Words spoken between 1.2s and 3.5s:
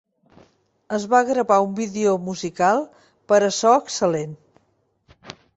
gravar un vídeo musical per